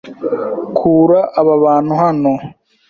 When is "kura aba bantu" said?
0.77-1.93